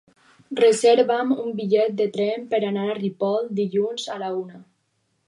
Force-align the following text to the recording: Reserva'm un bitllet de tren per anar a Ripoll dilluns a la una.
Reserva'm 0.59 1.33
un 1.43 1.51
bitllet 1.59 1.93
de 1.99 2.07
tren 2.15 2.47
per 2.55 2.63
anar 2.71 2.87
a 2.89 2.97
Ripoll 3.01 3.47
dilluns 3.61 4.07
a 4.15 4.17
la 4.25 4.33
una. 4.39 4.59